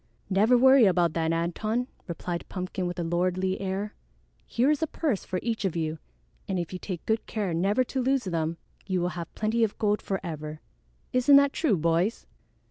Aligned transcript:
"Never 0.31 0.57
worry 0.57 0.85
about 0.85 1.13
that, 1.13 1.31
Antone," 1.31 1.85
replied 2.07 2.49
Pumpkin 2.49 2.87
with 2.87 2.97
a 2.97 3.03
lordly 3.03 3.61
air. 3.61 3.93
"Here 4.47 4.71
is 4.71 4.81
a 4.81 4.87
purse 4.87 5.23
for 5.23 5.39
each 5.43 5.63
of 5.63 5.75
you, 5.75 5.99
and 6.47 6.57
if 6.57 6.73
you 6.73 6.79
take 6.79 7.05
good 7.05 7.27
care 7.27 7.53
never 7.53 7.83
to 7.83 8.01
lose 8.01 8.23
them, 8.23 8.57
you 8.87 8.99
will 8.99 9.09
have 9.09 9.31
plenty 9.35 9.63
of 9.63 9.77
gold 9.77 10.01
forever. 10.01 10.59
Isn't 11.13 11.35
that 11.35 11.53
true, 11.53 11.77
boys?" 11.77 12.25